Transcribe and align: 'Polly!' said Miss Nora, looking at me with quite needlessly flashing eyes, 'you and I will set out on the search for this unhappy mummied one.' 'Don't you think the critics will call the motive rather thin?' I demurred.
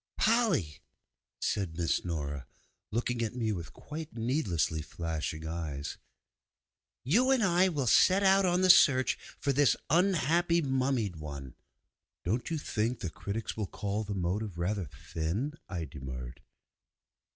'Polly!' 0.17 0.79
said 1.39 1.77
Miss 1.77 2.03
Nora, 2.03 2.47
looking 2.89 3.21
at 3.21 3.35
me 3.35 3.51
with 3.51 3.71
quite 3.71 4.15
needlessly 4.17 4.81
flashing 4.81 5.45
eyes, 5.45 5.99
'you 7.03 7.29
and 7.29 7.43
I 7.43 7.69
will 7.69 7.85
set 7.85 8.23
out 8.23 8.43
on 8.43 8.61
the 8.61 8.69
search 8.71 9.19
for 9.37 9.53
this 9.53 9.75
unhappy 9.91 10.59
mummied 10.63 11.17
one.' 11.17 11.53
'Don't 12.23 12.49
you 12.49 12.57
think 12.57 13.01
the 13.01 13.11
critics 13.11 13.55
will 13.55 13.67
call 13.67 14.03
the 14.03 14.15
motive 14.15 14.57
rather 14.57 14.85
thin?' 14.87 15.53
I 15.69 15.85
demurred. 15.85 16.41